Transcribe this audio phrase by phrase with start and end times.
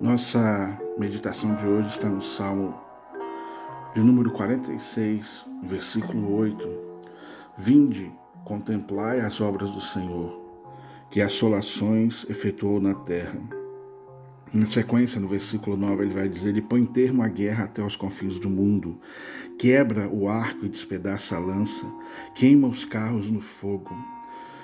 [0.00, 2.72] Nossa meditação de hoje está no Salmo
[3.92, 6.68] de número 46, versículo 8.
[7.58, 8.12] Vinde,
[8.44, 10.40] contemplai as obras do Senhor,
[11.10, 13.40] que assolações efetuou na terra.
[14.54, 17.96] Na sequência, no versículo 9, ele vai dizer: Ele põe termo à guerra até os
[17.96, 19.00] confins do mundo,
[19.58, 21.84] quebra o arco e despedaça a lança,
[22.36, 23.90] queima os carros no fogo.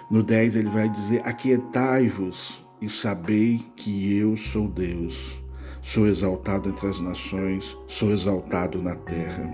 [0.09, 5.43] No 10, ele vai dizer: Aquietai-vos e sabei que eu sou Deus.
[5.81, 9.51] Sou exaltado entre as nações, sou exaltado na terra.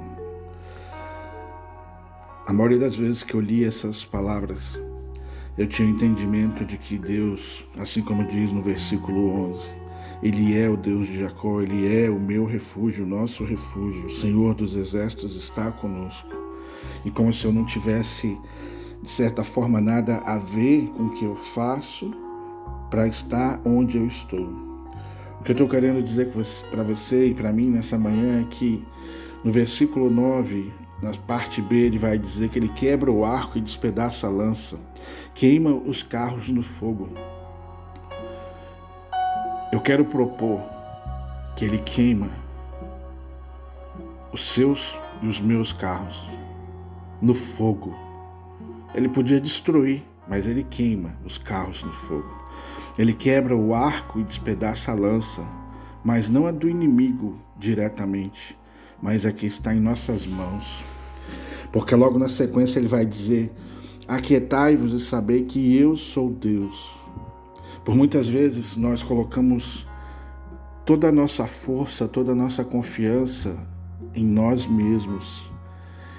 [2.44, 4.76] A maioria das vezes que eu li essas palavras,
[5.56, 9.60] eu tinha o entendimento de que Deus, assim como diz no versículo 11,
[10.24, 14.10] Ele é o Deus de Jacó, Ele é o meu refúgio, o nosso refúgio, o
[14.10, 16.30] Senhor dos exércitos está conosco.
[17.04, 18.36] E como se eu não tivesse,
[19.00, 22.12] de certa forma, nada a ver com o que eu faço,
[22.90, 24.44] para estar onde eu estou.
[25.40, 26.30] O que eu estou querendo dizer
[26.70, 28.84] para você e para mim nessa manhã é que
[29.42, 30.70] no versículo 9,
[31.02, 34.78] na parte B, ele vai dizer que ele quebra o arco e despedaça a lança,
[35.34, 37.08] queima os carros no fogo.
[39.72, 40.60] Eu quero propor
[41.56, 42.28] que ele queima
[44.32, 46.20] os seus e os meus carros
[47.22, 47.94] no fogo.
[48.94, 52.38] Ele podia destruir, mas ele queima os carros no fogo.
[52.96, 55.42] Ele quebra o arco e despedaça a lança,
[56.04, 58.56] mas não é do inimigo diretamente,
[59.02, 60.84] mas é que está em nossas mãos.
[61.72, 63.52] Porque logo na sequência ele vai dizer:
[64.06, 66.94] Aquietai-vos e sabei que eu sou Deus.
[67.84, 69.88] Por muitas vezes nós colocamos
[70.86, 73.56] toda a nossa força, toda a nossa confiança
[74.14, 75.50] em nós mesmos.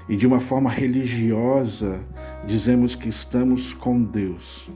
[0.09, 2.01] E de uma forma religiosa
[2.45, 4.69] dizemos que estamos com Deus.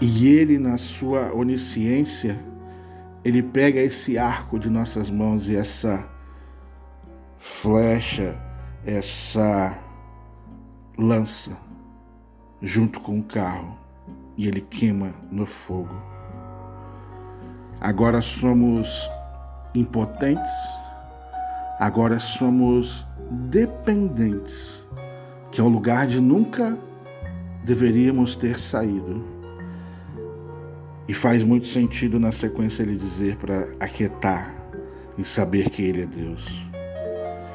[0.00, 2.38] E ele, na sua onisciência,
[3.24, 6.04] ele pega esse arco de nossas mãos e essa
[7.38, 8.36] flecha,
[8.84, 9.78] essa
[10.98, 11.56] lança,
[12.60, 13.76] junto com o carro,
[14.36, 15.94] e ele queima no fogo.
[17.80, 19.08] Agora somos
[19.74, 20.52] impotentes,
[21.78, 24.83] agora somos dependentes,
[25.54, 26.76] que é um lugar de nunca
[27.62, 29.22] deveríamos ter saído.
[31.06, 34.52] E faz muito sentido na sequência ele dizer para aquietar
[35.16, 36.44] e saber que ele é Deus.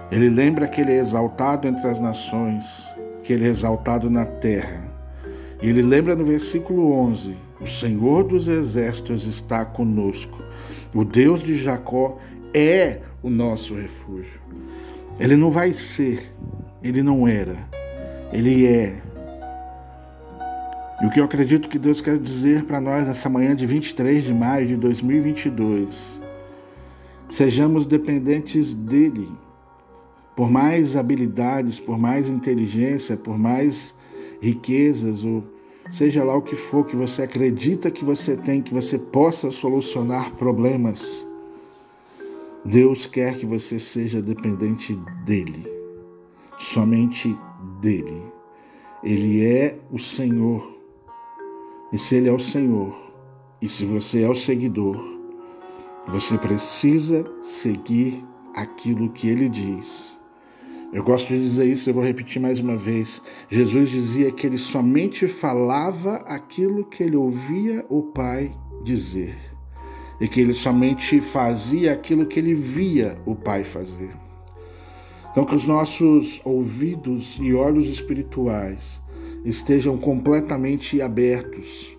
[0.10, 2.64] Ele lembra que ele é exaltado entre as nações,
[3.22, 4.88] que ele é exaltado na terra.
[5.62, 10.42] E ele lembra no versículo 11: O Senhor dos exércitos está conosco.
[10.96, 12.18] O Deus de Jacó
[12.54, 14.40] é o nosso refúgio.
[15.20, 16.34] Ele não vai ser,
[16.82, 17.68] ele não era,
[18.32, 19.02] ele é.
[21.02, 24.24] E o que eu acredito que Deus quer dizer para nós nessa manhã de 23
[24.24, 26.20] de maio de 2022,
[27.30, 29.30] sejamos dependentes dele.
[30.36, 33.94] Por mais habilidades, por mais inteligência, por mais
[34.42, 35.44] riquezas, ou
[35.90, 40.32] seja lá o que for que você acredita que você tem, que você possa solucionar
[40.36, 41.26] problemas,
[42.64, 45.66] Deus quer que você seja dependente dele,
[46.58, 47.36] somente
[47.80, 48.24] dele.
[49.04, 50.80] Ele é o Senhor
[51.92, 52.96] e se Ele é o Senhor,
[53.62, 55.04] e se você é o seguidor,
[56.08, 58.24] você precisa seguir
[58.54, 60.16] aquilo que Ele diz.
[60.94, 63.22] Eu gosto de dizer isso, eu vou repetir mais uma vez.
[63.50, 68.52] Jesus dizia que ele somente falava aquilo que ele ouvia o Pai
[68.84, 69.38] dizer,
[70.20, 74.10] e que ele somente fazia aquilo que ele via o Pai fazer.
[75.40, 79.02] Então, que os nossos ouvidos e olhos espirituais
[79.46, 81.96] estejam completamente abertos.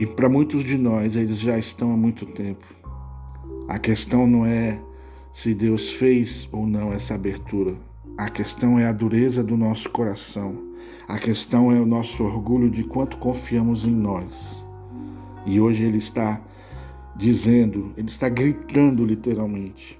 [0.00, 2.66] E para muitos de nós, eles já estão há muito tempo.
[3.68, 4.76] A questão não é
[5.32, 7.76] se Deus fez ou não essa abertura.
[8.18, 10.56] A questão é a dureza do nosso coração.
[11.06, 14.64] A questão é o nosso orgulho de quanto confiamos em nós.
[15.46, 16.40] E hoje ele está
[17.14, 19.96] dizendo, ele está gritando literalmente: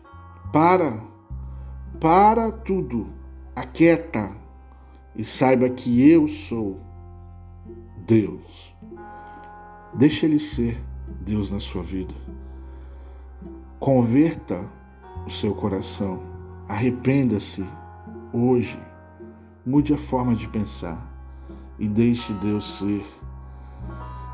[0.53, 1.12] para,
[2.03, 3.07] para tudo,
[3.55, 4.35] aquieta,
[5.15, 6.81] e saiba que eu sou
[7.97, 8.75] Deus.
[9.95, 10.83] Deixe Ele ser
[11.21, 12.13] Deus na sua vida.
[13.79, 14.69] Converta
[15.25, 16.21] o seu coração.
[16.69, 17.65] Arrependa-se
[18.33, 18.83] hoje.
[19.65, 21.09] Mude a forma de pensar
[21.79, 23.07] e deixe Deus ser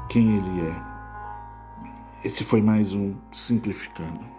[0.09, 2.27] quem Ele é.
[2.27, 4.38] Esse foi mais um Simplificando.